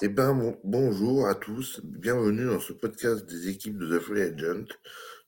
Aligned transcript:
Eh 0.00 0.08
ben, 0.08 0.56
bonjour 0.62 1.26
à 1.26 1.34
tous, 1.34 1.80
bienvenue 1.82 2.44
dans 2.46 2.60
ce 2.60 2.72
podcast 2.72 3.28
des 3.28 3.48
équipes 3.48 3.78
de 3.78 3.98
The 3.98 4.00
Free 4.00 4.22
Agent. 4.22 4.66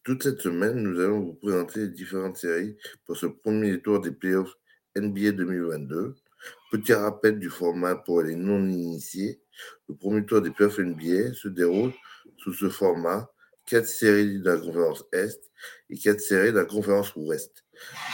Toute 0.05 0.23
cette 0.23 0.41
semaine, 0.41 0.77
nous 0.77 1.01
allons 1.01 1.19
vous 1.23 1.35
présenter 1.35 1.81
les 1.81 1.89
différentes 1.89 2.37
séries 2.37 2.77
pour 3.05 3.17
ce 3.17 3.27
premier 3.27 3.83
tour 3.83 4.01
des 4.01 4.13
playoffs 4.13 4.55
NBA 4.97 5.33
2022. 5.33 6.15
Petit 6.71 6.93
rappel 6.93 7.41
du 7.41 7.51
format 7.51 7.97
pour 7.97 8.23
les 8.23 8.37
non-initiés. 8.37 9.43
Le 9.89 9.97
premier 9.97 10.25
tour 10.25 10.41
des 10.41 10.53
playoffs 10.53 10.79
NBA 10.79 11.35
se 11.35 11.49
déroule 11.49 11.93
sous 12.37 12.53
ce 12.53 12.69
format, 12.69 13.29
quatre 13.71 13.87
séries 13.87 14.41
de 14.41 14.51
la 14.51 14.57
conférence 14.57 15.05
Est 15.13 15.49
et 15.91 15.97
quatre 15.97 16.21
séries 16.21 16.51
de 16.51 16.59
la 16.59 16.65
conférence 16.65 17.15
Ouest. 17.15 17.65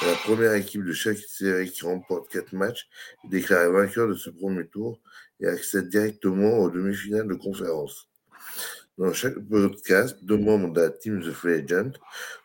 La 0.02 0.12
première 0.12 0.52
équipe 0.52 0.84
de 0.84 0.92
chaque 0.92 1.16
série 1.16 1.70
qui 1.70 1.82
remporte 1.82 2.30
quatre 2.30 2.52
matchs 2.52 2.87
est 3.24 3.29
déclarée 3.29 3.70
vainqueur 3.70 4.06
de 4.06 4.15
ce 4.15 4.29
premier 4.29 4.66
tour 4.66 5.01
et 5.41 5.46
accède 5.46 5.88
directement 5.88 6.59
aux 6.59 6.70
demi-finales 6.70 7.27
de 7.27 7.34
conférence. 7.34 8.10
Dans 8.98 9.15
chaque 9.15 9.38
podcast, 9.38 10.19
deux 10.23 10.37
membres 10.37 10.74
de 10.74 10.80
la 10.82 10.91
team 10.91 11.23
The 11.23 11.32
Free 11.32 11.55
Agent 11.55 11.93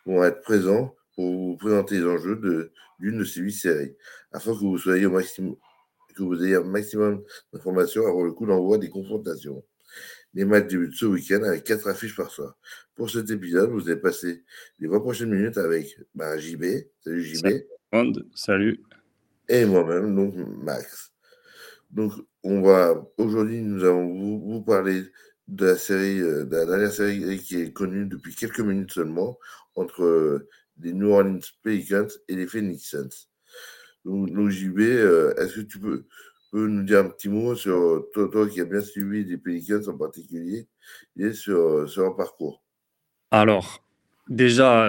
vont 0.05 0.23
être 0.23 0.41
présents 0.41 0.95
pour 1.15 1.29
vous 1.29 1.57
présenter 1.57 1.95
les 1.95 2.05
enjeux 2.05 2.37
de 2.37 2.71
d'une 2.99 3.17
de 3.17 3.23
ces 3.25 3.41
huit 3.41 3.53
séries, 3.53 3.95
afin 4.31 4.53
que 4.53 4.59
vous 4.59 4.77
soyez 4.77 5.07
au 5.07 5.11
maximum, 5.11 5.55
que 6.15 6.23
vous 6.23 6.41
ayez 6.45 6.55
un 6.55 6.63
maximum 6.63 7.23
d'informations 7.51 8.05
avant 8.05 8.23
le 8.23 8.31
coup 8.31 8.45
d'envoi 8.45 8.77
des 8.77 8.89
confrontations. 8.89 9.63
Les 10.33 10.45
matchs 10.45 10.67
débutent 10.67 10.95
ce 10.95 11.05
week-end 11.05 11.43
avec 11.43 11.63
quatre 11.63 11.87
affiches 11.87 12.15
par 12.15 12.31
soir. 12.31 12.57
Pour 12.95 13.09
cet 13.09 13.29
épisode, 13.29 13.69
vous 13.71 13.89
allez 13.89 13.99
passer 13.99 14.43
les 14.79 14.87
20 14.87 14.99
prochaines 14.99 15.31
minutes 15.31 15.57
avec 15.57 15.97
bah, 16.15 16.37
JB. 16.37 16.63
Salut 17.03 17.23
JB. 17.23 17.47
Salut. 18.33 18.79
Et 19.49 19.65
moi-même, 19.65 20.15
donc 20.15 20.35
Max. 20.63 21.11
Donc, 21.89 22.13
on 22.43 22.61
va 22.61 23.05
aujourd'hui, 23.17 23.61
nous 23.61 23.83
allons 23.83 24.39
vous, 24.39 24.61
parler 24.61 25.03
de 25.49 25.65
la 25.65 25.77
série, 25.77 26.21
euh, 26.21 26.45
de 26.45 26.55
la 26.55 26.65
dernière 26.65 26.93
série 26.93 27.37
qui 27.39 27.59
est 27.59 27.73
connue 27.73 28.05
depuis 28.05 28.33
quelques 28.33 28.61
minutes 28.61 28.93
seulement 28.93 29.37
entre 29.75 30.03
euh, 30.03 30.47
les 30.79 30.93
New 30.93 31.09
Orleans 31.09 31.39
Pelicans 31.63 32.07
et 32.29 32.35
les 32.35 32.47
Phoenix 32.47 32.83
Suns. 32.83 33.27
Donc, 34.05 34.49
JB, 34.49 34.79
euh, 34.79 35.33
est-ce 35.35 35.55
que 35.55 35.61
tu 35.61 35.79
peux, 35.79 36.05
nous 36.53 36.83
dire 36.83 36.99
un 36.99 37.09
petit 37.09 37.29
mot 37.29 37.55
sur 37.55 38.05
toi, 38.13 38.47
qui 38.49 38.61
as 38.61 38.65
bien 38.65 38.81
suivi 38.81 39.23
les 39.23 39.37
Pelicans 39.37 39.87
en 39.87 39.97
particulier 39.97 40.67
et 41.17 41.33
sur, 41.33 41.89
sur 41.89 42.03
leur 42.03 42.15
parcours? 42.15 42.63
Alors, 43.31 43.83
déjà, 44.27 44.85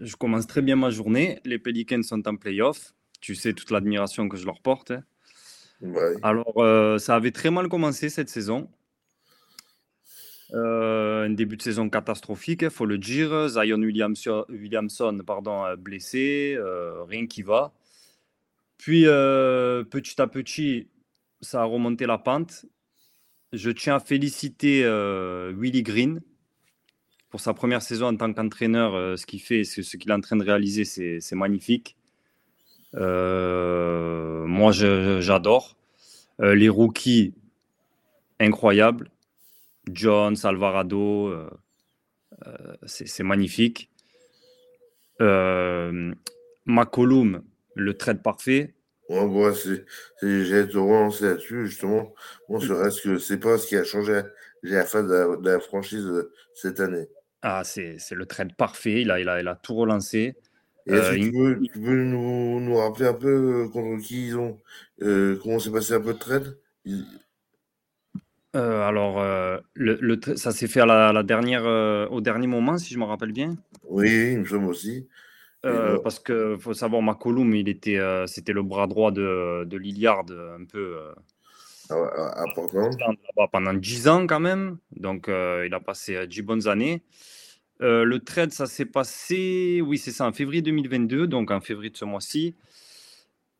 je 0.00 0.16
commence 0.16 0.46
très 0.46 0.62
bien 0.62 0.76
ma 0.76 0.90
journée. 0.90 1.40
Les 1.44 1.58
Pelicans 1.58 2.02
sont 2.02 2.26
en 2.26 2.36
playoff. 2.36 2.94
Tu 3.20 3.34
sais 3.34 3.52
toute 3.52 3.70
l'admiration 3.70 4.28
que 4.28 4.36
je 4.36 4.46
leur 4.46 4.60
porte. 4.60 4.92
Hein. 4.92 5.04
Alors, 6.22 6.54
euh, 6.58 6.98
ça 6.98 7.16
avait 7.16 7.30
très 7.30 7.50
mal 7.50 7.68
commencé 7.68 8.08
cette 8.08 8.28
saison. 8.28 8.68
Euh, 10.52 11.26
un 11.26 11.30
début 11.30 11.56
de 11.56 11.62
saison 11.62 11.88
catastrophique, 11.88 12.62
il 12.62 12.70
faut 12.70 12.86
le 12.86 12.98
dire. 12.98 13.48
Zion 13.48 13.78
Williamson, 13.78 15.18
pardon, 15.24 15.64
euh, 15.64 15.76
blessé, 15.76 16.58
rien 17.08 17.26
qui 17.26 17.42
va. 17.42 17.72
Puis, 18.80 19.02
petit 19.04 20.22
à 20.22 20.26
petit, 20.26 20.88
ça 21.42 21.60
a 21.60 21.64
remonté 21.64 22.06
la 22.06 22.16
pente. 22.16 22.64
Je 23.52 23.70
tiens 23.70 23.96
à 23.96 24.00
féliciter 24.00 24.82
Willy 25.54 25.82
Green 25.82 26.22
pour 27.28 27.40
sa 27.40 27.52
première 27.52 27.82
saison 27.82 28.06
en 28.06 28.16
tant 28.16 28.32
qu'entraîneur. 28.32 29.18
ce 29.18 29.26
qu'il 29.26 29.42
fait, 29.42 29.64
ce 29.64 29.96
qu'il 29.98 30.10
est 30.10 30.14
en 30.14 30.22
train 30.22 30.36
de 30.36 30.44
réaliser, 30.44 30.84
c'est 30.86 31.36
magnifique. 31.36 31.98
Euh, 32.96 34.46
moi, 34.46 34.72
j'adore. 34.72 35.76
Euh, 36.40 36.54
les 36.54 36.68
rookies, 36.68 37.34
incroyables. 38.38 39.10
John, 39.90 40.36
Alvarado, 40.42 41.28
euh, 41.28 41.50
c'est 42.86 43.22
magnifique. 43.22 43.90
McCollum, 46.66 47.42
le 47.80 47.94
trade 47.94 48.22
parfait. 48.22 48.74
Ouais, 49.08 49.24
ouais, 49.24 49.52
j'ai 50.22 50.68
te 50.68 50.78
relancer 50.78 51.24
là-dessus, 51.24 51.66
justement. 51.66 52.14
Bon, 52.48 52.60
serait-ce 52.60 53.02
que 53.02 53.18
c'est 53.18 53.38
pas 53.38 53.58
ce 53.58 53.66
qui 53.66 53.76
a 53.76 53.82
changé 53.82 54.22
la 54.62 54.84
fin 54.84 55.02
de 55.02 55.44
la, 55.44 55.58
franchise 55.58 56.08
cette 56.54 56.78
année. 56.78 57.08
Ah, 57.42 57.64
c'est 57.64 57.98
le 58.12 58.26
trade 58.26 58.54
parfait. 58.54 59.02
Il 59.02 59.10
a, 59.10 59.18
il 59.18 59.28
a, 59.28 59.40
il 59.40 59.48
a 59.48 59.56
tout 59.56 59.74
relancé. 59.74 60.36
Est-ce 60.86 61.10
que 61.10 61.72
tu 61.72 61.78
veux, 61.80 62.04
nous, 62.04 62.76
rappeler 62.76 63.06
un 63.06 63.14
peu 63.14 63.64
euh, 63.64 63.68
contre 63.68 64.02
qui 64.02 64.28
ils 64.28 64.36
ont, 64.36 64.58
euh, 65.02 65.38
comment 65.42 65.58
s'est 65.58 65.70
passé 65.70 65.94
un 65.94 66.00
peu 66.00 66.14
de 66.14 66.18
trade? 66.18 66.58
Euh, 68.56 68.82
alors, 68.82 69.22
le, 69.74 70.36
ça 70.36 70.52
s'est 70.52 70.66
fait 70.68 70.80
à 70.80 71.12
la, 71.12 71.22
dernière, 71.22 71.64
au 72.10 72.20
dernier 72.20 72.46
moment, 72.46 72.78
si 72.78 72.94
je 72.94 72.98
me 72.98 73.04
rappelle 73.04 73.32
bien. 73.32 73.56
Oui, 73.84 74.32
il 74.32 74.40
me 74.40 74.44
semble 74.44 74.66
aussi. 74.66 75.08
Parce 75.62 76.18
qu'il 76.18 76.56
faut 76.58 76.74
savoir, 76.74 77.02
McCollum, 77.02 77.54
il 77.54 77.68
était, 77.68 78.00
c'était 78.26 78.52
le 78.52 78.62
bras 78.62 78.86
droit 78.86 79.10
de, 79.10 79.64
de 79.64 79.76
Lillard, 79.76 80.24
un 80.30 80.64
peu 80.64 80.96
ah 81.90 82.42
important. 82.42 82.90
pendant 83.50 83.74
10 83.74 84.08
ans 84.08 84.26
quand 84.26 84.40
même. 84.40 84.78
Donc, 84.96 85.26
il 85.28 85.74
a 85.74 85.80
passé 85.80 86.26
10 86.26 86.42
bonnes 86.42 86.68
années. 86.68 87.02
Euh, 87.82 88.04
le 88.04 88.20
trade, 88.20 88.52
ça 88.52 88.66
s'est 88.66 88.84
passé, 88.84 89.80
oui, 89.84 89.96
c'est 89.96 90.10
ça, 90.10 90.26
en 90.26 90.32
février 90.32 90.60
2022, 90.60 91.26
donc 91.26 91.50
en 91.50 91.60
février 91.60 91.90
de 91.90 91.96
ce 91.96 92.04
mois-ci. 92.04 92.54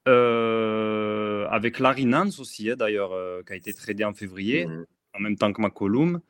Euh, 0.08 1.46
avec 1.50 1.78
Larry 1.78 2.04
Nance 2.04 2.38
aussi, 2.38 2.70
hein, 2.70 2.76
d'ailleurs, 2.76 3.12
euh, 3.12 3.42
qui 3.46 3.52
a 3.52 3.56
été 3.56 3.72
tradé 3.72 4.04
en 4.04 4.12
février, 4.12 4.66
mmh 4.66 4.86
en 5.12 5.18
même 5.18 5.34
temps 5.34 5.52
que 5.52 5.60
McCollum. 5.60 6.20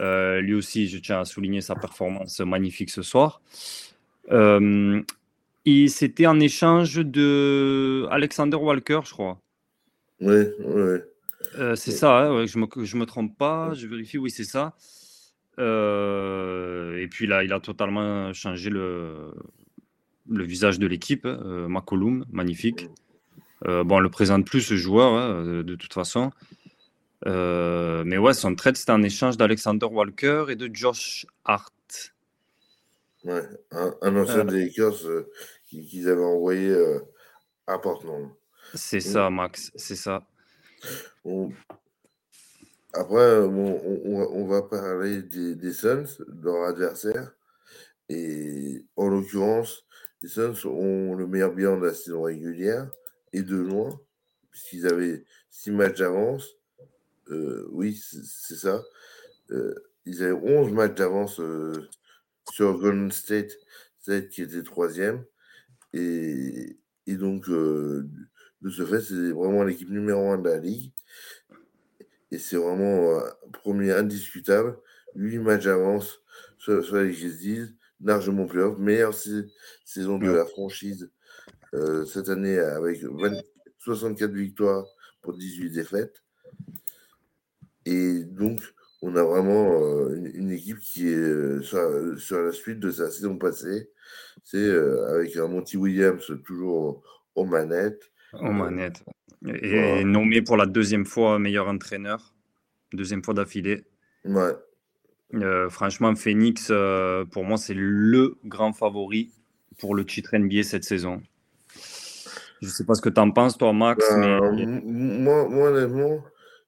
lui 0.00 0.54
aussi, 0.54 0.88
je 0.88 0.96
tiens 0.96 1.20
à 1.20 1.26
souligner 1.26 1.60
sa 1.60 1.74
performance 1.74 2.40
magnifique 2.40 2.88
ce 2.88 3.02
soir. 3.02 3.42
Et 4.30 5.88
c'était 5.88 6.26
en 6.26 6.40
échange 6.40 6.96
de 6.96 8.06
Alexander 8.10 8.56
Walker, 8.56 9.00
je 9.04 9.10
crois. 9.12 9.40
Oui, 10.20 10.44
oui. 10.64 10.98
c'est 11.74 11.90
ça, 11.90 12.20
hein, 12.20 12.46
je 12.46 12.58
ne 12.58 12.64
me, 12.64 12.84
je 12.84 12.96
me 12.96 13.06
trompe 13.06 13.36
pas, 13.36 13.74
je 13.74 13.86
vérifie, 13.86 14.18
oui, 14.18 14.30
c'est 14.30 14.44
ça. 14.44 14.74
Euh, 15.58 16.96
et 16.98 17.08
puis 17.08 17.26
là, 17.26 17.44
il 17.44 17.52
a 17.52 17.60
totalement 17.60 18.32
changé 18.32 18.70
le, 18.70 19.32
le 20.28 20.44
visage 20.44 20.78
de 20.78 20.86
l'équipe. 20.86 21.26
Euh, 21.26 21.68
McCollum, 21.68 22.24
magnifique. 22.30 22.88
Euh, 23.66 23.84
bon, 23.84 23.96
on 23.96 24.00
le 24.00 24.10
présente 24.10 24.46
plus 24.46 24.60
ce 24.60 24.76
joueur, 24.76 25.12
hein, 25.14 25.62
de 25.62 25.74
toute 25.74 25.92
façon. 25.92 26.30
mais 27.26 28.18
ouais, 28.18 28.34
son 28.34 28.54
trade, 28.54 28.76
c'était 28.76 28.92
un 28.92 29.02
échange 29.02 29.36
d'Alexander 29.36 29.86
Walker 29.86 30.46
et 30.48 30.56
de 30.56 30.70
Josh 30.72 31.26
Hart. 31.44 31.72
Ouais, 33.24 33.42
un, 33.70 34.16
ancien 34.16 34.44
des 34.44 34.64
Lakers 34.64 34.98
qu'ils 35.68 36.08
avaient 36.08 36.24
envoyé 36.24 36.74
à 37.66 37.78
Portland. 37.78 38.30
C'est 38.74 39.00
ça, 39.00 39.30
Max, 39.30 39.70
c'est 39.76 39.96
ça. 39.96 40.26
Après, 42.94 43.38
on, 43.38 44.46
va 44.46 44.62
parler 44.62 45.22
des, 45.22 45.54
des 45.54 45.72
Suns, 45.72 46.04
leur 46.42 46.64
adversaire. 46.64 47.32
Et 48.08 48.84
en 48.96 49.08
l'occurrence, 49.08 49.86
les 50.22 50.28
Suns 50.28 50.66
ont 50.66 51.14
le 51.14 51.26
meilleur 51.26 51.52
bilan 51.52 51.78
de 51.78 51.86
la 51.86 51.94
saison 51.94 52.22
régulière 52.22 52.90
et 53.32 53.42
de 53.42 53.56
loin, 53.56 53.98
puisqu'ils 54.50 54.86
avaient 54.86 55.24
six 55.50 55.70
matchs 55.70 55.98
d'avance. 55.98 56.48
Euh, 57.30 57.66
oui, 57.70 57.94
c'est 57.94 58.56
ça. 58.56 58.82
Euh, 59.50 59.74
ils 60.04 60.22
avaient 60.22 60.32
11 60.32 60.72
matchs 60.72 60.94
d'avance 60.94 61.40
euh, 61.40 61.88
sur 62.50 62.78
Golden 62.78 63.10
State, 63.10 63.52
State 64.00 64.28
qui 64.28 64.42
était 64.42 64.62
troisième. 64.62 65.24
Et, 65.92 66.78
et 67.06 67.16
donc, 67.16 67.48
de 68.62 68.70
ce 68.70 68.84
fait, 68.84 69.00
c'est 69.00 69.32
vraiment 69.32 69.64
l'équipe 69.64 69.90
numéro 69.90 70.30
un 70.30 70.38
de 70.38 70.48
la 70.48 70.58
ligue. 70.58 70.92
Et 72.30 72.38
c'est 72.38 72.56
vraiment 72.56 73.18
un 73.18 73.50
premier 73.52 73.92
indiscutable. 73.92 74.78
8 75.14 75.38
matchs 75.38 75.64
d'avance 75.64 76.22
sur, 76.58 76.80
les 76.96 77.12
Grizzlies, 77.12 77.76
largement 78.00 78.46
playoff. 78.46 78.78
Meilleure 78.78 79.14
saison 79.84 80.18
de 80.18 80.30
la 80.30 80.46
franchise 80.46 81.10
euh, 81.74 82.04
cette 82.06 82.28
année 82.28 82.58
avec 82.58 83.02
64 83.78 84.32
victoires 84.32 84.86
pour 85.20 85.36
18 85.36 85.70
défaites. 85.70 86.22
Et 87.84 88.24
donc, 88.24 88.60
on 89.02 89.16
a 89.16 89.22
vraiment 89.22 89.82
euh, 89.82 90.30
une, 90.34 90.50
équipe 90.50 90.78
qui 90.78 91.08
est 91.08 91.16
euh, 91.16 91.60
sur, 91.62 92.42
la 92.42 92.52
suite 92.52 92.80
de 92.80 92.90
sa 92.90 93.10
saison 93.10 93.36
passée. 93.36 93.90
C'est 94.44 94.70
avec 95.10 95.36
un 95.36 95.48
Monty 95.48 95.76
Williams 95.76 96.32
toujours 96.44 97.02
aux 97.34 97.44
manettes. 97.44 98.10
Aux 98.32 98.50
manettes. 98.50 99.04
Et 99.44 100.04
nommé 100.04 100.40
pour 100.40 100.56
la 100.56 100.66
deuxième 100.66 101.04
fois 101.04 101.38
meilleur 101.38 101.68
entraîneur, 101.68 102.34
deuxième 102.92 103.22
fois 103.22 103.34
d'affilée. 103.34 103.84
Ouais. 104.24 104.52
Euh, 105.34 105.70
franchement, 105.70 106.14
Phoenix, 106.14 106.68
euh, 106.70 107.24
pour 107.24 107.44
moi, 107.44 107.56
c'est 107.56 107.74
le 107.74 108.36
grand 108.44 108.72
favori 108.72 109.30
pour 109.78 109.94
le 109.94 110.04
titre 110.04 110.36
NBA 110.36 110.62
cette 110.62 110.84
saison. 110.84 111.22
Je 112.60 112.66
ne 112.66 112.70
sais 112.70 112.84
pas 112.84 112.94
ce 112.94 113.00
que 113.00 113.08
tu 113.08 113.20
en 113.20 113.30
penses, 113.30 113.56
toi, 113.56 113.72
Max. 113.72 114.04
Ben, 114.10 114.82
moi, 114.84 115.48
moi, 115.48 115.70
honnêtement, 115.70 116.22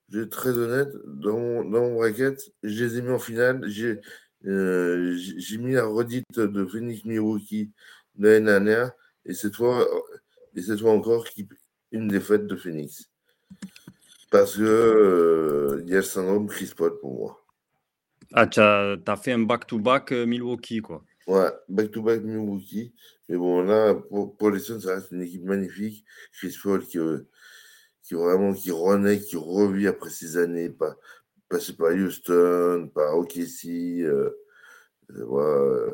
je 0.09 0.19
vais 0.19 0.25
être 0.25 0.31
très 0.31 0.57
honnête, 0.57 0.89
dans 1.05 1.37
mon, 1.37 1.63
dans 1.63 1.81
mon 1.81 1.95
bracket, 1.95 2.39
je 2.63 2.83
les 2.83 2.97
ai 2.97 3.01
mis 3.01 3.09
en 3.09 3.19
finale. 3.19 3.63
J'ai 3.67 3.99
euh, 4.45 5.17
mis 5.59 5.73
la 5.73 5.85
redite 5.85 6.39
de 6.39 6.65
Phoenix 6.65 7.03
Milwaukee 7.05 7.71
de 8.15 8.27
l'année 8.27 8.45
dernière, 8.45 8.91
et 9.25 9.33
cette 9.33 9.55
fois, 9.55 9.87
et 10.55 10.61
cette 10.61 10.79
fois 10.79 10.91
encore, 10.91 11.25
une 11.91 12.07
défaite 12.07 12.45
de 12.45 12.55
Phoenix. 12.55 13.09
Parce 14.31 14.57
que 14.57 14.63
euh, 14.63 15.81
il 15.83 15.89
y 15.89 15.93
a 15.93 15.97
le 15.97 16.01
syndrome 16.03 16.47
Chris 16.47 16.71
Paul 16.75 16.99
pour 16.99 17.13
moi. 17.13 17.45
Ah, 18.33 18.47
tu 18.47 18.59
as, 18.59 18.97
as, 19.05 19.15
fait 19.17 19.31
un 19.31 19.39
back-to-back 19.39 20.11
euh, 20.11 20.25
Milwaukee, 20.25 20.81
quoi. 20.81 21.03
Ouais, 21.27 21.49
back-to-back 21.69 22.21
Milwaukee. 22.21 22.93
Mais 23.29 23.37
bon, 23.37 23.61
là, 23.61 23.95
pour, 23.95 24.35
pour 24.35 24.51
les 24.51 24.59
Suns, 24.59 24.81
ça 24.81 24.95
reste 24.95 25.11
une 25.11 25.21
équipe 25.21 25.43
magnifique. 25.43 26.05
Chris 26.33 26.55
Paul 26.61 26.85
qui, 26.85 26.99
qui 28.05 28.13
vraiment 28.13 28.53
qui 28.53 28.71
renaît, 28.71 29.19
qui 29.19 29.35
revit 29.35 29.87
après 29.87 30.11
ces 30.11 30.37
années, 30.37 30.69
pas, 30.69 30.95
passé 31.49 31.73
par 31.75 31.91
Houston, 31.91 32.89
par 32.93 33.17
OKC. 33.17 33.65
Euh, 34.01 34.29
euh, 35.11 35.91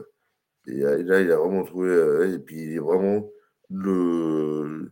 et 0.68 0.76
là, 0.76 1.22
il 1.22 1.32
a 1.32 1.38
vraiment 1.38 1.64
trouvé. 1.64 1.90
Euh, 1.90 2.36
et 2.36 2.40
puis, 2.40 2.64
il 2.64 2.74
est 2.74 2.80
vraiment 2.80 3.30
le. 3.70 4.92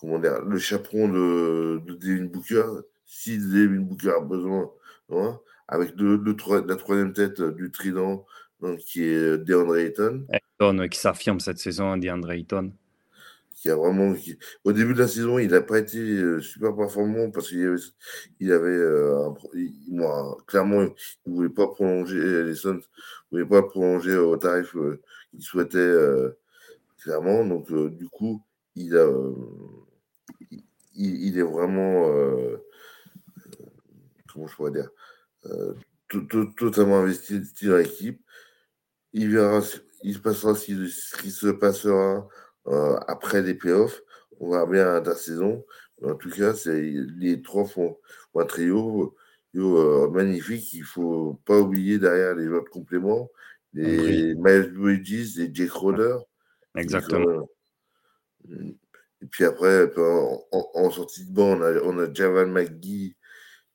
Comment 0.00 0.18
dire 0.18 0.42
Le 0.42 0.58
chaperon 0.58 1.08
de, 1.08 1.80
de 1.86 1.94
Devin 1.94 2.24
Booker. 2.24 2.64
Si 3.06 3.38
Devin 3.38 3.80
Booker 3.80 4.14
a 4.18 4.20
besoin, 4.20 4.70
hein, 5.10 5.38
avec 5.68 5.94
le, 5.96 6.16
la 6.66 6.76
troisième 6.76 7.12
tête 7.12 7.40
du 7.40 7.70
trident, 7.70 8.26
donc, 8.60 8.78
qui 8.80 9.04
est 9.04 9.38
DeAndre 9.38 9.76
Ayton. 9.76 10.26
Ayton, 10.30 10.88
qui 10.88 10.98
s'affirme 10.98 11.38
cette 11.38 11.58
saison, 11.58 11.96
DeAndre 11.96 12.32
Ayton 12.32 12.72
a 13.70 13.76
vraiment. 13.76 14.14
Au 14.64 14.72
début 14.72 14.94
de 14.94 14.98
la 14.98 15.08
saison, 15.08 15.38
il 15.38 15.50
n'a 15.50 15.62
pas 15.62 15.78
été 15.78 15.98
euh, 15.98 16.40
super 16.40 16.76
performant 16.76 17.30
parce 17.30 17.48
qu'il 17.48 18.52
avait, 18.52 18.68
euh, 18.68 19.30
moi, 19.88 20.36
clairement, 20.46 20.82
il 20.82 20.92
ne 21.26 21.34
voulait 21.34 21.48
pas 21.48 21.68
prolonger 21.68 22.44
les 22.44 22.54
Suns, 22.54 22.74
ne 22.74 22.80
voulait 23.30 23.48
pas 23.48 23.62
prolonger 23.62 24.16
au 24.16 24.36
tarif 24.36 24.74
euh, 24.76 25.00
qu'il 25.30 25.42
souhaitait 25.42 25.94
clairement. 27.02 27.44
Donc, 27.44 27.72
du 27.72 28.08
coup, 28.08 28.42
il 28.76 28.96
a, 28.96 29.08
il, 30.94 31.38
est 31.38 31.42
vraiment, 31.42 32.10
comment 34.32 34.46
je 34.46 34.56
pourrais 34.56 34.72
dire, 34.72 34.90
totalement 36.58 36.98
investi 36.98 37.40
dans 37.62 37.76
l'équipe. 37.76 38.20
Il 39.12 39.30
verra, 39.30 39.62
il 40.02 40.14
se 40.14 40.18
passera 40.18 40.54
ce 40.54 41.16
qui 41.16 41.30
se 41.30 41.46
passera 41.46 42.28
euh, 42.66 42.98
après 43.06 43.42
les 43.42 43.54
playoffs. 43.54 44.02
On 44.40 44.50
va 44.50 44.66
bien 44.66 45.00
la 45.00 45.14
saison. 45.14 45.64
En 46.02 46.14
tout 46.14 46.30
cas, 46.30 46.54
c'est 46.54 46.80
les 47.18 47.40
trois 47.42 47.66
font 47.66 47.98
un 48.34 48.44
trio, 48.44 49.14
euh, 49.56 50.10
magnifique. 50.10 50.72
Il 50.72 50.80
ne 50.80 50.86
faut 50.86 51.40
pas 51.44 51.58
oublier 51.58 51.98
derrière 51.98 52.34
les 52.34 52.48
autres 52.48 52.70
compléments, 52.70 53.30
les 53.72 54.34
Miles 54.34 54.72
Bridges 54.74 55.38
et 55.38 55.50
Jake 55.52 55.70
Roder. 55.70 56.16
Exactement. 56.76 57.48
et 58.50 59.26
puis 59.30 59.44
après, 59.44 59.88
en, 59.96 60.90
sortie 60.90 61.24
de 61.24 61.32
banc, 61.32 61.58
on 61.58 61.62
a, 61.62 61.80
on 61.82 61.98
a 61.98 62.12
Javan 62.12 62.46
McGee, 62.46 63.16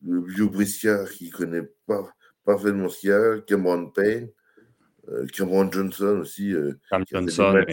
le 0.05 0.21
vieux 0.21 0.47
Briscard 0.47 1.09
qui 1.09 1.29
connaît 1.29 1.67
pas 1.87 2.13
parfaitement 2.43 2.89
ce 2.89 2.99
qu'il 2.99 3.09
y 3.09 3.13
a, 3.13 3.39
Cameron 3.47 3.89
Payne, 3.89 4.29
euh, 5.07 5.25
Cameron 5.27 5.71
Johnson 5.71 6.19
aussi. 6.21 6.53
Cam 6.89 7.05
Johnson, 7.09 7.63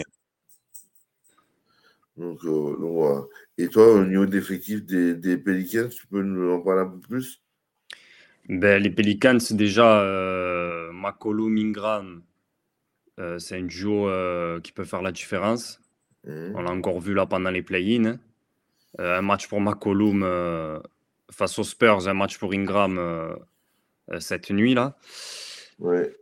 donc, 2.17 2.43
euh, 2.45 3.21
Et 3.57 3.67
toi, 3.67 3.93
au 3.93 4.03
niveau 4.03 4.25
d'effectif 4.25 4.83
des, 4.83 5.13
des 5.13 5.37
Pelicans, 5.37 5.89
tu 5.89 6.07
peux 6.07 6.21
nous 6.21 6.51
en 6.51 6.61
parler 6.61 6.81
un 6.81 6.87
peu 6.87 6.99
plus? 6.99 7.41
Ben, 8.49 8.81
Les 8.81 8.89
Pelicans, 8.89 9.37
déjà 9.51 10.01
euh, 10.01 10.91
McCollum 10.91 11.57
Ingram. 11.57 12.23
Euh, 13.19 13.39
c'est 13.39 13.57
un 13.57 13.63
duo 13.63 14.07
euh, 14.07 14.59
qui 14.61 14.71
peut 14.71 14.83
faire 14.83 15.01
la 15.01 15.11
différence. 15.11 15.79
Mmh. 16.25 16.55
On 16.55 16.61
l'a 16.61 16.71
encore 16.71 16.99
vu 16.99 17.13
là 17.13 17.25
pendant 17.25 17.51
les 17.51 17.61
play-ins. 17.61 18.05
Hein. 18.05 18.19
un 18.99 19.21
match 19.21 19.47
pour 19.47 19.61
McCollum 19.61 20.23
face 21.31 21.59
aux 21.59 21.63
Spurs, 21.63 22.07
un 22.07 22.13
match 22.13 22.37
pour 22.37 22.53
Ingram 22.53 22.99
cette 24.19 24.49
nuit 24.49 24.73
là. 24.73 24.97
Ouais. 25.79 26.15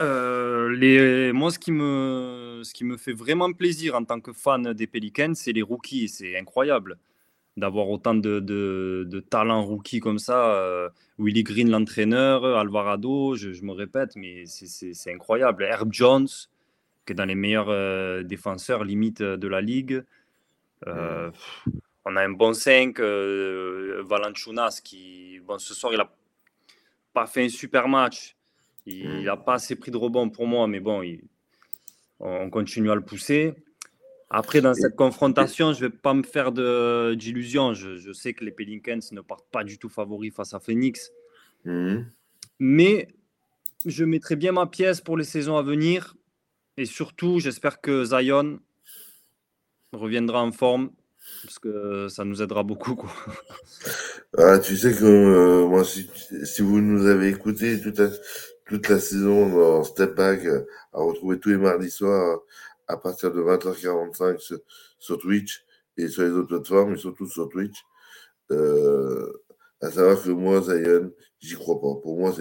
Euh, 0.00 0.74
les, 0.76 1.32
moi, 1.32 1.50
ce 1.50 1.58
qui, 1.58 1.72
me, 1.72 2.60
ce 2.64 2.72
qui 2.74 2.84
me 2.84 2.96
fait 2.96 3.12
vraiment 3.12 3.52
plaisir 3.52 3.94
en 3.94 4.04
tant 4.04 4.20
que 4.20 4.32
fan 4.32 4.72
des 4.72 4.86
Pelicans, 4.86 5.34
c'est 5.34 5.52
les 5.52 5.62
rookies. 5.62 6.08
C'est 6.08 6.36
incroyable 6.38 6.98
d'avoir 7.56 7.88
autant 7.88 8.14
de, 8.14 8.40
de, 8.40 9.20
talents 9.20 9.64
rookies 9.64 10.00
comme 10.00 10.18
ça. 10.18 10.54
Euh, 10.54 10.90
Willie 11.18 11.42
Green, 11.42 11.70
l'entraîneur, 11.70 12.44
Alvarado, 12.44 13.34
je, 13.34 13.62
me 13.62 13.72
répète, 13.72 14.16
mais 14.16 14.44
c'est 14.46 15.12
incroyable. 15.12 15.64
Herb 15.64 15.92
Jones, 15.92 16.28
qui 17.06 17.12
est 17.12 17.14
dans 17.14 17.24
les 17.24 17.34
meilleurs 17.34 17.70
euh, 17.70 18.22
défenseurs 18.22 18.84
limite 18.84 19.22
de 19.22 19.48
la 19.48 19.62
ligue. 19.62 20.04
on 20.84 22.16
a 22.16 22.22
un 22.22 22.30
bon 22.30 22.52
5, 22.52 23.00
Valanchunas, 23.00 24.80
qui, 24.84 25.40
bon, 25.46 25.58
ce 25.58 25.72
soir, 25.72 25.92
il 25.94 25.96
n'a 25.96 26.10
pas 27.14 27.26
fait 27.26 27.44
un 27.44 27.48
super 27.48 27.88
match 27.88 28.35
il 28.86 29.24
n'a 29.24 29.36
hmm. 29.36 29.44
pas 29.44 29.54
assez 29.54 29.76
pris 29.76 29.90
de 29.90 29.96
rebond 29.96 30.30
pour 30.30 30.46
moi, 30.46 30.66
mais 30.66 30.80
bon, 30.80 31.02
on 32.20 32.50
continue 32.50 32.90
à 32.90 32.94
le 32.94 33.04
pousser. 33.04 33.54
Après, 34.30 34.60
dans 34.60 34.74
cette 34.74 34.96
confrontation, 34.96 35.72
je 35.72 35.84
ne 35.84 35.88
vais 35.88 35.96
pas 35.96 36.14
me 36.14 36.22
faire 36.22 36.50
d'illusions. 36.52 37.74
Je, 37.74 37.96
je, 37.96 38.12
sais 38.12 38.32
que 38.34 38.44
les 38.44 38.50
Pelicans 38.50 38.98
ne 39.12 39.20
partent 39.20 39.48
pas 39.52 39.62
du 39.62 39.78
tout 39.78 39.88
favoris 39.88 40.32
face 40.34 40.54
à 40.54 40.60
Phoenix. 40.60 41.12
Hmm. 41.64 42.02
Mais 42.58 43.08
je 43.84 44.04
mettrai 44.04 44.36
bien 44.36 44.52
ma 44.52 44.66
pièce 44.66 45.00
pour 45.00 45.16
les 45.16 45.24
saisons 45.24 45.56
à 45.56 45.62
venir. 45.62 46.16
Et 46.76 46.86
surtout, 46.86 47.38
j'espère 47.38 47.80
que 47.80 48.04
Zion 48.04 48.60
reviendra 49.92 50.42
en 50.42 50.52
forme 50.52 50.90
parce 51.42 51.58
que 51.58 52.08
ça 52.08 52.24
nous 52.24 52.42
aidera 52.42 52.62
beaucoup. 52.62 52.94
Quoi. 52.94 53.10
Ah, 54.38 54.58
tu 54.58 54.76
sais 54.76 54.92
que 54.92 55.04
euh, 55.04 55.66
moi, 55.66 55.84
si, 55.84 56.10
si, 56.44 56.62
vous 56.62 56.80
nous 56.80 57.06
avez 57.06 57.28
écouté 57.28 57.80
tout 57.80 57.94
à, 58.00 58.08
toute 58.66 58.88
la 58.88 58.98
saison 58.98 59.48
dans 59.48 59.84
Step 59.84 60.14
Back 60.14 60.44
euh, 60.44 60.66
à 60.92 61.00
retrouver 61.00 61.38
tous 61.38 61.50
les 61.50 61.56
mardis 61.56 61.90
soirs 61.90 62.40
à 62.88 62.96
partir 62.96 63.32
de 63.32 63.40
20h45 63.40 64.60
sur, 64.98 65.18
Twitch 65.18 65.64
et 65.96 66.08
sur 66.08 66.22
les 66.22 66.30
autres 66.30 66.48
plateformes, 66.48 66.94
et 66.94 66.98
surtout 66.98 67.26
sur 67.26 67.48
Twitch. 67.48 67.84
Euh, 68.50 69.32
à 69.80 69.90
savoir 69.90 70.22
que 70.22 70.30
moi, 70.30 70.62
Zion, 70.62 71.12
j'y 71.40 71.54
crois 71.54 71.80
pas. 71.80 72.00
Pour 72.00 72.18
moi, 72.18 72.32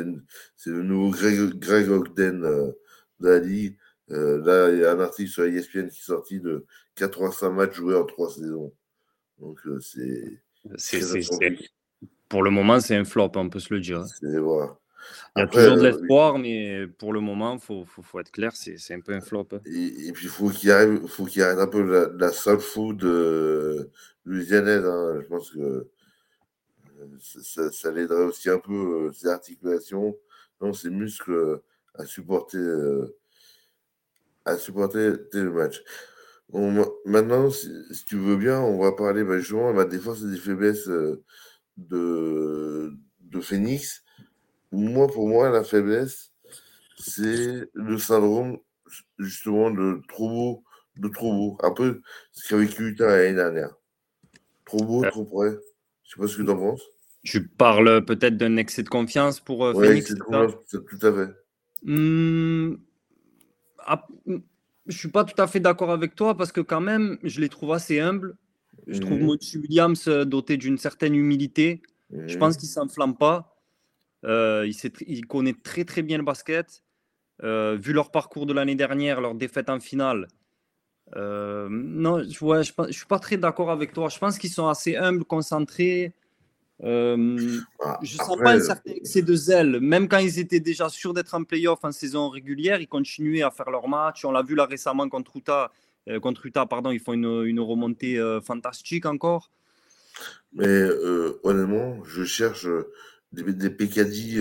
c'est 0.56 0.70
le 0.70 0.84
nouveau 0.84 1.10
Greg, 1.10 1.60
Greg 1.60 1.90
Ogden 1.90 2.44
euh, 2.44 2.72
de 3.20 3.30
la 3.30 3.40
Ligue. 3.40 3.78
Euh, 4.12 4.44
là, 4.44 4.72
il 4.72 4.80
y 4.80 4.86
a 4.86 4.92
un 4.92 5.00
article 5.00 5.30
sur 5.30 5.46
ESPN 5.46 5.90
qui 5.90 6.00
est 6.00 6.06
sorti 6.06 6.40
de 6.40 6.66
85 6.96 7.50
matchs 7.50 7.74
joués 7.74 7.96
en 7.96 8.06
trois 8.06 8.30
saisons. 8.30 8.72
Donc, 9.40 9.60
c'est. 9.82 10.42
Pour 12.30 12.44
le 12.44 12.52
moment, 12.52 12.80
c'est 12.80 12.96
un 12.96 13.06
flop, 13.06 13.32
on 13.36 13.50
peut 13.50 13.60
se 13.60 13.74
le 13.74 13.80
dire. 13.80 14.04
C'est 14.06 14.38
voilà. 14.40 14.78
Il 15.36 15.42
y 15.42 15.44
a 15.44 15.48
toujours 15.48 15.76
de 15.76 15.82
euh, 15.82 15.92
l'espoir, 15.92 16.38
mais 16.38 16.88
pour 16.88 17.12
le 17.12 17.20
moment, 17.20 17.56
il 17.56 17.60
faut, 17.60 17.84
faut, 17.84 18.02
faut, 18.02 18.22
être 18.22 18.32
clair, 18.32 18.54
c'est 18.56 18.94
un 18.94 19.02
peu 19.02 19.14
un 19.14 19.20
flop. 19.20 19.50
Hein. 19.52 19.60
Et, 19.66 20.14
puis, 20.14 20.26
il 20.26 20.30
faut 20.30 20.50
qu'il 20.50 20.72
arrive, 20.72 21.06
faut 21.08 21.26
qu'il 21.26 21.42
arrête 21.42 21.60
un 21.60 21.68
peu 21.68 21.82
la, 21.82 22.08
la 22.18 22.32
soul 22.32 22.60
food 22.60 23.04
euh, 23.04 23.92
louisianaise. 24.24 24.86
Hein. 24.86 25.20
Je 25.22 25.28
pense 25.28 25.52
que 25.52 25.60
euh, 25.60 25.92
ça, 27.20 27.70
ça 27.70 27.92
l'aiderait 27.92 28.24
aussi 28.24 28.50
un 28.50 28.60
peu, 28.60 29.12
ses 29.12 29.28
articulations, 29.28 30.16
non, 30.62 30.72
ses 30.72 30.90
muscles 30.90 31.60
à 31.96 32.06
supporter, 32.06 32.58
à 34.46 34.58
supporter 34.58 35.16
le 35.34 35.52
match. 35.52 35.84
maintenant, 37.06 37.52
si, 37.52 37.70
tu 38.08 38.16
veux 38.16 38.38
bien, 38.38 38.62
on 38.62 38.80
va 38.80 38.94
parler 38.94 39.26
bah, 39.26 39.38
justement 39.38 39.74
de 39.74 39.80
la 39.80 39.86
défense 39.86 40.24
et 40.24 40.32
des 40.32 40.38
faiblesses 40.38 40.88
de, 40.88 42.94
de 43.20 43.42
Phoenix 43.42 44.05
moi, 44.76 45.08
pour 45.08 45.28
moi, 45.28 45.50
la 45.50 45.64
faiblesse, 45.64 46.32
c'est 46.98 47.70
le 47.74 47.98
syndrome 47.98 48.58
justement 49.20 49.72
de 49.72 50.02
trop 50.08 50.30
beau, 50.30 50.64
de 50.98 51.08
trop 51.10 51.32
beau. 51.32 51.58
Un 51.64 51.72
peu 51.72 52.02
ce 52.32 52.50
qu'a 52.50 52.58
vécu 52.58 52.90
Utah 52.90 53.08
l'année 53.08 53.36
dernière. 53.36 53.76
Trop 54.66 54.84
beau, 54.84 55.04
euh. 55.04 55.10
trop 55.10 55.26
près. 55.26 55.52
Je 56.04 56.12
sais 56.12 56.20
pas 56.20 56.28
ce 56.28 56.38
que 56.38 56.44
tu 56.44 56.50
en 56.50 56.58
penses. 56.58 56.82
Tu 57.24 57.48
parles 57.48 58.06
peut-être 58.06 58.38
d'un 58.38 58.58
excès 58.58 58.84
de 58.84 58.90
confiance 58.90 59.40
pour 59.40 59.66
euh, 59.66 59.74
Phoenix 59.74 60.02
excès 60.02 60.14
de 60.14 60.20
confiance, 60.20 60.54
tout 60.70 61.08
à 61.08 61.12
fait. 61.14 61.34
Mmh, 61.84 62.76
ah, 63.80 64.08
je 64.88 64.98
suis 64.98 65.10
pas 65.10 65.24
tout 65.24 65.40
à 65.42 65.48
fait 65.48 65.60
d'accord 65.60 65.92
avec 65.92 66.16
toi 66.16 66.38
parce 66.38 66.52
que 66.52 66.62
quand 66.62 66.82
même, 66.82 67.18
je 67.24 67.42
les 67.42 67.50
trouve 67.50 67.74
assez 67.74 68.00
humbles. 68.00 68.36
Je 68.88 69.00
trouve 69.00 69.20
mmh. 69.20 69.38
Williams 69.56 70.08
euh, 70.08 70.26
doté 70.26 70.58
d'une 70.58 70.78
certaine 70.78 71.16
humilité. 71.16 71.82
Je 72.12 72.38
pense 72.38 72.56
mmh. 72.56 72.60
qu'il 72.60 72.70
s'enflamme 72.70 73.18
pas. 73.18 73.55
Euh, 74.26 74.70
il, 75.08 75.28
connaît 75.28 75.54
très 75.54 75.86
très 75.86 76.02
bien 76.02 76.18
le 76.18 76.24
basket. 76.24 76.84
Euh, 77.44 77.78
vu 77.80 77.94
leur 77.94 78.12
parcours 78.12 78.46
de 78.46 78.54
l'année 78.54 78.76
dernière, 78.76 79.22
leur 79.22 79.36
défaite 79.36 79.70
en 79.70 79.80
finale, 79.80 80.28
euh, 81.16 81.68
non, 81.70 82.24
je 82.24 82.46
ne 82.46 82.92
suis 82.92 83.06
pas 83.06 83.20
très 83.20 83.38
d'accord 83.38 83.72
avec 83.72 83.94
toi. 83.94 84.10
Je 84.10 84.18
pense 84.18 84.38
qu'ils 84.38 84.50
sont 84.50 84.68
assez 84.68 84.96
humbles, 84.96 85.26
concentrés. 85.26 86.14
Euh, 86.84 87.60
ah, 87.82 88.00
je 88.02 88.18
ne 88.18 88.24
sens 88.24 88.38
pas 88.38 88.54
un 88.54 88.60
certain 88.60 88.92
excès 88.92 89.22
de 89.22 89.36
zèle. 89.36 89.80
Même 89.80 90.10
quand 90.10 90.18
ils 90.18 90.40
étaient 90.40 90.60
déjà 90.60 90.90
sûrs 90.90 91.14
d'être 91.14 91.34
en 91.36 91.44
playoff 91.44 91.80
en 91.84 91.92
saison 91.92 92.30
régulière, 92.30 92.82
ils 92.82 92.88
continuaient 92.88 93.44
à 93.44 93.52
faire 93.52 93.70
leur 93.70 93.88
match. 93.88 94.26
On 94.26 94.32
l'a 94.32 94.42
vu 94.42 94.56
là 94.56 94.66
récemment 94.66 95.08
contre 95.08 95.38
Utah. 95.38 95.72
Euh, 96.10 96.20
contre 96.20 96.46
Utah, 96.46 96.66
pardon, 96.66 96.92
ils 96.92 97.00
font 97.00 97.14
une, 97.14 97.44
une 97.46 97.60
remontée 97.60 98.20
fantastique 98.44 99.06
encore. 99.06 99.52
Mais 100.54 100.88
honnêtement, 101.44 102.04
je 102.06 102.24
cherche 102.24 102.68
des, 103.32 103.44
des 103.54 103.70
PKD, 103.70 104.38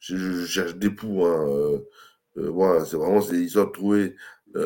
je, 0.00 0.44
cherche 0.46 0.76
des 0.76 0.90
poux. 0.90 1.24
Hein, 1.24 1.80
voilà, 2.36 2.84
c'est 2.84 2.96
vraiment 2.96 3.20
c'est 3.20 3.36
histoire 3.36 3.68
de 3.68 3.72
trouver 3.72 4.16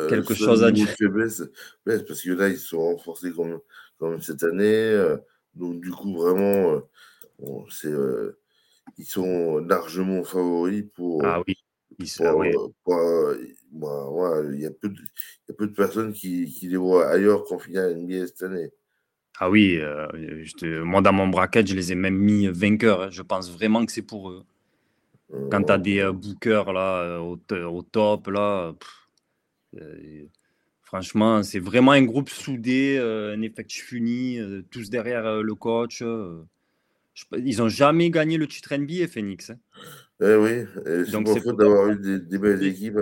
quelque 0.09 0.33
chose 0.33 0.63
à 0.63 0.71
dire. 0.71 0.87
Faiblesse, 0.89 1.43
parce 1.85 2.21
que 2.21 2.31
là, 2.31 2.49
ils 2.49 2.57
sont 2.57 2.79
renforcés 2.79 3.31
comme, 3.31 3.59
comme 3.97 4.21
cette 4.21 4.43
année. 4.43 5.15
Donc, 5.55 5.81
du 5.81 5.91
coup, 5.91 6.15
vraiment, 6.15 6.83
euh, 7.41 7.65
c'est, 7.69 7.91
euh, 7.91 8.39
ils 8.97 9.05
sont 9.05 9.59
largement 9.59 10.23
favoris 10.23 10.85
pour. 10.93 11.23
Ah 11.25 11.41
oui. 11.47 11.55
il 11.99 12.07
y, 14.59 14.65
a 14.65 14.71
peu 14.71 14.89
de, 14.89 14.99
y 15.47 15.51
a 15.51 15.53
peu 15.53 15.67
de 15.67 15.73
personnes 15.73 16.13
qui, 16.13 16.45
qui 16.45 16.67
les 16.67 16.77
voient 16.77 17.07
ailleurs 17.07 17.43
qu'en 17.45 17.59
finale 17.59 17.95
NBA 17.97 18.27
cette 18.27 18.43
année. 18.43 18.71
Ah 19.39 19.49
oui, 19.49 19.77
euh, 19.79 20.83
moi 20.83 21.01
dans 21.01 21.13
mon 21.13 21.27
bracket, 21.27 21.67
je 21.67 21.75
les 21.75 21.91
ai 21.91 21.95
même 21.95 22.17
mis 22.17 22.47
vainqueurs. 22.47 23.03
Hein. 23.03 23.09
Je 23.11 23.21
pense 23.21 23.51
vraiment 23.51 23.85
que 23.85 23.91
c'est 23.91 24.01
pour 24.03 24.29
eux. 24.29 24.43
Quand 25.49 25.63
tu 25.63 25.71
as 25.71 25.79
des 25.79 26.11
bookers 26.13 26.71
là, 26.73 27.19
au, 27.19 27.39
au, 27.51 27.81
top, 27.81 28.27
là, 28.27 28.73
Franchement, 30.93 31.41
c'est 31.41 31.57
vraiment 31.57 31.93
un 31.93 32.03
groupe 32.03 32.29
soudé, 32.29 32.97
euh, 32.99 33.33
un 33.33 33.41
effectif 33.41 33.91
uni, 33.93 34.37
euh, 34.37 34.61
tous 34.69 34.91
derrière 34.91 35.25
euh, 35.25 35.41
le 35.41 35.55
coach. 35.55 36.03
ils 37.35 37.57
n'ont 37.57 37.67
jamais 37.67 38.11
gagné 38.11 38.37
le 38.37 38.45
titre 38.45 38.75
NBA, 38.75 39.07
Phoenix. 39.07 39.49
Hein. 39.49 39.57
Eh 40.21 40.35
oui, 40.35 40.65
c'est 40.85 41.23
pas 41.23 41.35
faute 41.41 41.57
d'avoir 41.57 41.87
eu 41.89 42.19
des, 42.19 42.37
belles 42.37 42.63
équipes. 42.63 42.99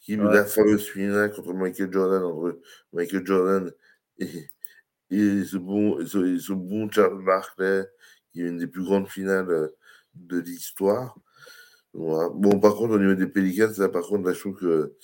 Qui, 0.00 0.16
ouais. 0.16 0.32
La 0.32 0.44
fameuse 0.44 0.88
finale 0.88 1.32
contre 1.32 1.54
Michael 1.54 1.92
Jordan, 1.92 2.22
entre 2.22 2.60
Michael 2.92 3.26
Jordan 3.26 3.72
et, 4.20 4.28
ce, 5.18 5.56
bon, 5.56 6.04
ce, 6.06 6.52
bon 6.52 6.90
Charles 6.90 7.24
Barkley, 7.24 7.84
qui 8.32 8.42
est 8.42 8.48
une 8.48 8.58
des 8.58 8.66
plus 8.66 8.84
grandes 8.84 9.08
finales 9.08 9.70
de 10.14 10.38
l'histoire. 10.38 11.16
Bon, 11.94 12.58
par 12.60 12.74
contre, 12.74 12.94
au 12.94 12.98
niveau 12.98 13.14
des 13.14 13.26
Pelicans, 13.26 13.72
là, 13.78 13.88
par 13.88 14.02
contre, 14.02 14.28
là, 14.28 14.32
je 14.32 14.40
trouve 14.40 14.56
que 14.56 14.96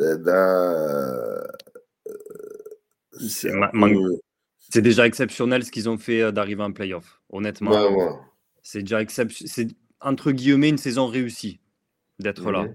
euh, 0.00 1.42
c'est 4.70 4.82
déjà 4.82 5.06
exceptionnel 5.06 5.64
ce 5.64 5.70
qu'ils 5.70 5.88
ont 5.88 5.98
fait 5.98 6.22
euh, 6.22 6.32
d'arriver 6.32 6.62
en 6.62 6.72
playoff, 6.72 7.20
honnêtement. 7.30 7.72
C'est 8.62 8.80
déjà 8.80 9.00
c'est 9.08 9.68
entre 10.00 10.30
guillemets 10.30 10.68
une 10.68 10.78
saison 10.78 11.06
réussie 11.06 11.60
d'être 12.18 12.50
là. 12.50 12.68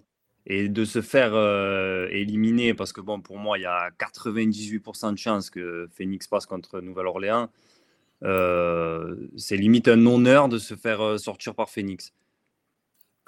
Et 0.46 0.68
de 0.68 0.84
se 0.84 1.02
faire 1.02 1.34
euh, 1.34 2.08
éliminer, 2.12 2.74
parce 2.74 2.92
que 2.92 3.00
bon, 3.00 3.22
pour 3.22 3.38
moi, 3.38 3.58
il 3.58 3.62
y 3.62 3.66
a 3.66 3.92
98% 3.92 5.14
de 5.14 5.18
chances 5.18 5.50
que 5.50 5.88
Phoenix 5.96 6.28
passe 6.28 6.46
contre 6.46 6.82
Nouvelle-Orléans. 6.82 7.50
c'est 8.22 9.58
limite 9.58 9.88
un 9.88 10.06
honneur 10.06 10.50
de 10.50 10.58
se 10.58 10.76
faire 10.76 11.20
sortir 11.20 11.56
par 11.56 11.70
Phoenix. 11.70 12.14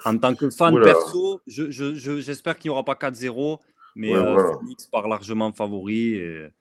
En 0.04 0.18
tant 0.18 0.34
que 0.34 0.50
fan 0.50 0.78
perso, 0.82 1.40
j'espère 1.46 2.54
je, 2.54 2.58
qu'il 2.58 2.68
n'y 2.68 2.72
aura 2.72 2.84
pas 2.84 2.94
4-0 2.94 3.58
mais 3.96 4.14
euh, 4.14 4.52
Phoenix 4.52 4.86
part 4.86 5.08
largement 5.08 5.52
favori. 5.52 6.10
Il 6.10 6.52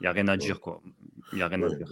n'y 0.00 0.06
a 0.06 0.12
rien 0.12 0.28
à 0.28 0.36
dire, 0.36 0.60
quoi. 0.60 0.80
Il 1.32 1.36
n'y 1.36 1.42
a 1.42 1.48
rien 1.48 1.62
à 1.62 1.68
dire. 1.68 1.88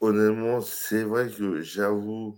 Honnêtement, 0.00 0.60
c'est 0.60 1.04
vrai 1.04 1.28
que 1.28 1.60
j'avoue, 1.60 2.36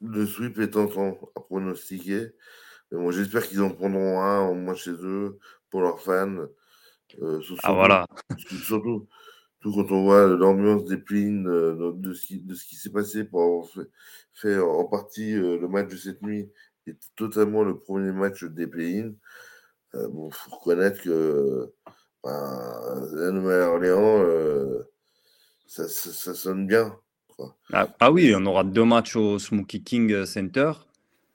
le 0.00 0.26
sweep 0.26 0.58
est 0.58 0.70
tentant 0.70 1.18
à 1.36 1.40
pronostiquer. 1.40 2.32
Mais 2.90 2.98
bon, 2.98 3.10
j'espère 3.10 3.46
qu'ils 3.46 3.62
en 3.62 3.70
prendront 3.70 4.20
un 4.20 4.48
au 4.48 4.54
moins 4.54 4.74
chez 4.74 4.92
eux 4.92 5.38
pour 5.70 5.82
leurs 5.82 6.00
fans. 6.00 6.46
Euh, 7.20 7.40
ah 7.62 7.72
voilà. 7.72 8.06
Surtout, 8.64 9.08
quand 9.62 9.90
on 9.90 10.04
voit 10.04 10.26
l'ambiance 10.26 10.84
des 10.84 10.98
plines 10.98 11.48
euh, 11.48 11.92
de, 11.94 12.12
ce 12.12 12.26
qui, 12.26 12.40
de 12.40 12.54
ce 12.54 12.66
qui 12.66 12.76
s'est 12.76 12.92
passé 12.92 13.24
pour 13.24 13.42
avoir 13.42 13.66
fait, 14.34 14.58
en 14.58 14.84
partie 14.84 15.32
le 15.32 15.66
match 15.68 15.88
de 15.90 15.96
cette 15.96 16.22
nuit 16.22 16.50
totalement 17.16 17.62
le 17.62 17.78
premier 17.78 18.12
match 18.12 18.44
des 18.44 18.66
play-in. 18.66 19.12
Euh, 19.94 20.08
bon, 20.08 20.30
faut 20.30 20.56
reconnaître 20.56 21.02
que 21.02 21.72
ben, 22.22 23.08
la 23.12 23.30
Nouvelle-Orléans, 23.30 24.22
euh, 24.22 24.90
ça, 25.66 25.88
ça, 25.88 26.34
sonne 26.34 26.66
bien. 26.66 26.98
Ah, 27.72 27.88
ah, 28.00 28.12
oui, 28.12 28.32
on 28.36 28.44
aura 28.46 28.64
deux 28.64 28.84
matchs 28.84 29.16
au 29.16 29.38
Smoky 29.38 29.82
King 29.82 30.24
Center. 30.24 30.72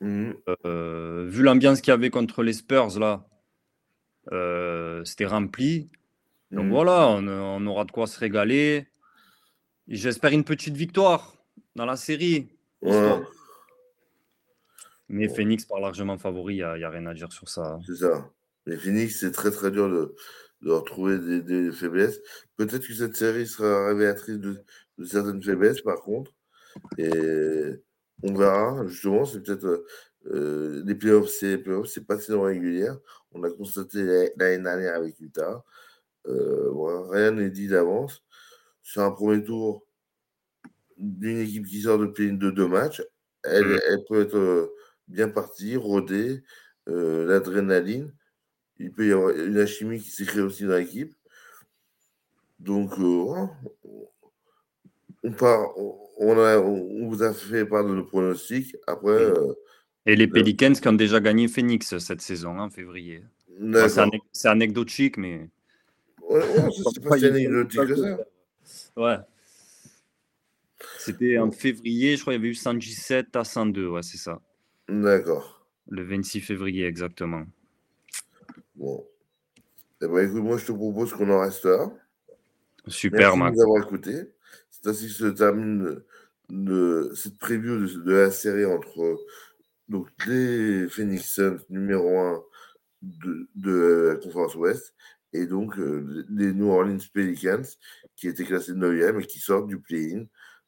Mmh. 0.01 0.31
Euh, 0.65 1.25
vu 1.29 1.43
l'ambiance 1.43 1.81
qu'il 1.81 1.91
y 1.91 1.93
avait 1.93 2.09
contre 2.09 2.43
les 2.43 2.53
Spurs, 2.53 2.99
là, 2.99 3.25
c'était 5.05 5.25
rempli. 5.25 5.89
Donc 6.51 6.65
mmh. 6.65 6.69
voilà, 6.69 7.07
on, 7.07 7.27
on, 7.27 7.65
aura 7.67 7.85
de 7.85 7.91
quoi 7.91 8.07
se 8.07 8.19
régaler. 8.19 8.87
J'espère 9.87 10.31
une 10.31 10.43
petite 10.43 10.75
victoire 10.75 11.35
dans 11.75 11.85
la 11.85 11.95
série. 11.95 12.49
Ouais. 12.81 13.19
Mais 15.09 15.27
Phoenix 15.27 15.65
par 15.65 15.79
largement 15.79 16.17
favori, 16.17 16.55
il 16.55 16.57
n'y 16.57 16.83
a, 16.83 16.89
rien 16.89 17.05
à 17.05 17.13
dire 17.13 17.31
sur 17.31 17.49
ça. 17.49 17.79
C'est 17.85 17.97
ça. 17.97 18.29
Mais 18.65 18.77
Phoenix, 18.77 19.19
c'est 19.19 19.31
très 19.31 19.51
très 19.51 19.71
dur 19.71 19.89
de, 19.89 20.15
de 20.61 20.71
retrouver 20.71 21.41
des, 21.41 21.71
faiblesses. 21.71 22.19
Peut-être 22.55 22.87
que 22.87 22.93
cette 22.93 23.15
série 23.15 23.45
sera 23.45 23.87
révélatrice 23.87 24.39
de, 24.39 24.63
certaines 25.03 25.41
faiblesses, 25.41 25.81
par 25.81 26.01
contre. 26.01 26.31
Et 26.97 27.09
on 28.23 28.33
verra, 28.33 28.85
justement, 28.87 29.25
c'est 29.25 29.41
peut-être. 29.41 29.85
Euh, 30.27 30.81
les 30.85 30.95
playoffs, 30.95 31.29
c'est 31.29 31.57
playoffs, 31.57 31.89
c'est 31.89 32.05
pas 32.07 32.17
saison 32.17 32.43
régulière. 32.43 32.97
On 33.33 33.43
a 33.43 33.51
constaté 33.51 34.31
l'année 34.37 34.63
dernière 34.63 34.95
avec 34.95 35.19
Utah. 35.19 35.63
Euh, 36.27 36.71
rien 37.09 37.31
n'est 37.31 37.49
dit 37.49 37.67
d'avance. 37.67 38.23
C'est 38.83 39.01
un 39.01 39.11
premier 39.11 39.43
tour 39.43 39.85
d'une 40.97 41.39
équipe 41.39 41.65
qui 41.65 41.81
sort 41.81 41.99
de 41.99 42.05
de 42.05 42.51
deux 42.51 42.67
matchs. 42.67 43.01
Elle, 43.43 43.65
mmh. 43.65 43.79
elle 43.89 44.03
peut 44.07 44.21
être 44.21 44.37
euh, 44.37 44.73
bien 45.07 45.29
parti, 45.29 45.75
rodé, 45.75 46.43
euh, 46.87 47.25
l'adrénaline. 47.25 48.13
Il 48.77 48.93
peut 48.93 49.07
y 49.07 49.11
avoir 49.11 49.31
une 49.31 49.57
alchimie 49.57 50.01
qui 50.01 50.11
s'est 50.11 50.25
créée 50.25 50.41
aussi 50.41 50.63
dans 50.63 50.77
l'équipe. 50.77 51.13
Donc, 52.59 52.93
on, 55.23 55.31
part, 55.31 55.69
on, 56.17 56.37
a, 56.37 56.57
on, 56.57 57.07
vous 57.07 57.23
a 57.23 57.33
fait 57.33 57.65
part 57.65 57.85
de 57.85 57.93
nos 57.93 58.03
pronostics. 58.03 58.75
Après. 58.87 59.11
Euh, 59.11 59.53
Et 60.05 60.15
les 60.15 60.27
Pelicans 60.27 60.73
qui 60.73 60.87
ont 60.87 60.93
déjà 60.93 61.19
gagné 61.19 61.47
Phoenix 61.47 61.97
cette 61.97 62.21
saison, 62.21 62.59
en 62.59 62.69
février. 62.69 63.23
c'est 64.31 64.47
anecdotique, 64.47 65.17
mais. 65.17 65.49
Ouais, 66.29 66.41
c'est 66.93 67.03
pas 67.03 67.17
si 67.17 67.25
anecdotique 67.25 67.85
que 67.85 67.95
ça. 67.95 68.17
Ouais. 68.95 69.17
C'était 70.99 71.37
en 71.37 71.51
février, 71.51 72.15
je 72.15 72.21
crois 72.21 72.33
qu'il 72.33 72.41
y 72.41 72.45
avait 72.45 72.51
eu 72.51 72.55
117 72.55 73.35
à 73.35 73.43
102, 73.43 73.87
ouais, 73.87 74.03
c'est 74.03 74.17
ça. 74.17 74.39
D'accord. 74.87 75.65
Le 75.89 76.03
26 76.03 76.41
février, 76.41 76.85
exactement. 76.85 77.43
Bon. 78.75 79.05
Eh 80.01 80.07
ben, 80.07 80.27
écoute, 80.27 80.43
moi, 80.43 80.57
je 80.57 80.65
te 80.65 80.71
propose 80.71 81.13
qu'on 81.13 81.29
en 81.29 81.39
reste 81.39 81.65
là. 81.65 81.91
Super, 82.87 83.37
Merci 83.37 83.51
de 83.51 83.55
nous 83.55 83.63
avoir 83.63 83.83
écoutés. 83.83 84.29
C'est 84.83 84.89
ainsi 84.89 85.07
que 85.07 85.13
se 85.13 85.25
termine 85.27 86.01
cette 87.15 87.37
preview 87.37 87.85
de, 87.85 88.11
la 88.11 88.31
série 88.31 88.65
entre 88.65 89.17
donc, 89.87 90.09
les 90.27 90.89
Phoenix 90.89 91.23
Suns 91.33 91.59
numéro 91.69 92.17
1 92.19 92.43
de, 93.01 94.09
la 94.09 94.15
conférence 94.17 94.55
Ouest 94.55 94.93
et 95.31 95.45
donc 95.45 95.79
euh, 95.79 96.25
les 96.29 96.53
New 96.53 96.69
Orleans 96.69 96.97
Pelicans 97.13 97.63
qui 98.15 98.27
étaient 98.27 98.43
classés 98.43 98.73
9e 98.73 99.21
et 99.21 99.25
qui 99.25 99.39
sortent 99.39 99.67
du 99.67 99.79
play-in 99.79 100.25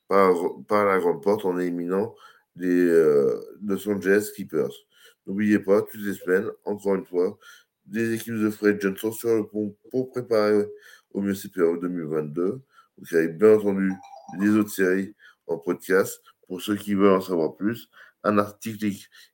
par, 0.08 0.34
par 0.68 0.86
la 0.86 1.00
grande 1.00 1.22
porte 1.22 1.46
en 1.46 1.60
éliminant 1.60 2.16
les 2.56 2.88
euh, 2.88 3.38
Los 3.66 3.88
Angeles 3.90 4.32
Clippers. 4.34 4.72
N'oubliez 5.28 5.60
pas, 5.60 5.82
toutes 5.82 6.02
les 6.02 6.14
semaines, 6.14 6.50
encore 6.64 6.96
une 6.96 7.06
fois, 7.06 7.38
des 7.86 8.14
équipes 8.14 8.36
de 8.36 8.50
Fred 8.50 8.80
Johnson 8.82 9.12
sur 9.12 9.36
le 9.36 9.46
pont 9.46 9.76
pour 9.92 10.10
préparer 10.10 10.66
au 11.12 11.22
mieux 11.22 11.34
CPO 11.34 11.78
2022. 11.78 12.62
Vous 12.98 13.16
avez 13.16 13.28
bien 13.28 13.56
entendu 13.56 13.94
les 14.40 14.50
autres 14.50 14.72
séries 14.72 15.16
en 15.48 15.58
podcast. 15.58 16.22
Pour 16.48 16.62
ceux 16.62 16.76
qui 16.76 16.94
veulent 16.94 17.18
en 17.18 17.22
savoir 17.22 17.56
plus, 17.56 17.90
un 18.24 18.38
article 18.38 18.86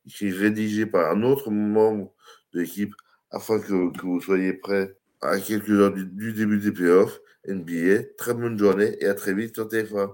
écrit 0.06 0.32
rédigé 0.32 0.86
par 0.86 1.12
un 1.12 1.24
autre 1.24 1.52
membre 1.52 2.14
de 2.54 2.62
l'équipe 2.62 2.94
afin 3.32 3.60
que, 3.60 3.92
vous 4.02 4.22
soyez 4.22 4.54
prêts 4.54 4.96
à 5.22 5.40
quelques 5.40 5.70
heures 5.70 5.94
du, 5.94 6.06
du 6.06 6.34
début 6.34 6.60
des 6.60 6.72
playoffs 6.72 7.20
NBA. 7.48 8.04
Très 8.18 8.34
bonne 8.34 8.58
journée 8.58 8.98
et 9.00 9.08
à 9.08 9.14
très 9.14 9.34
vite 9.34 9.56
sur 9.56 9.68
TF1. 9.68 10.12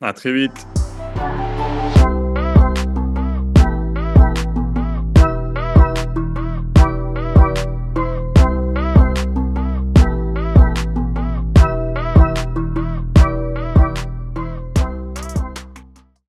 À 0.00 0.12
très 0.12 0.32
vite. 0.32 0.66